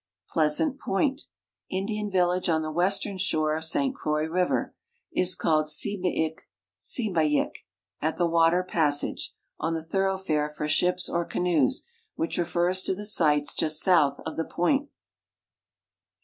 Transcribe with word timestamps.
Pleasant 0.31 0.79
point, 0.79 1.27
Indian 1.69 2.09
village 2.09 2.49
on 2.49 2.63
the 2.63 2.71
western 2.71 3.19
shore 3.19 3.55
of 3.55 3.61
8t 3.61 3.93
Croi.v 3.93 4.29
river, 4.29 4.73
is 5.13 5.35
called 5.35 5.67
.^iba 5.67 6.25
ik, 6.25 6.41
Sib.lyik: 6.79 7.57
"at 8.01 8.17
the 8.17 8.25
water 8.25 8.63
passage, 8.63 9.35
on 9.59 9.75
the 9.75 9.83
thoroughfare 9.85 10.49
for 10.49 10.67
ships 10.67 11.07
or 11.07 11.23
canoes," 11.23 11.83
which 12.15 12.39
refers 12.39 12.81
to 12.81 12.95
the 12.95 13.05
sites 13.05 13.53
just 13.53 13.79
south 13.79 14.19
of 14.25 14.37
the" 14.37 14.43
point." 14.55 14.89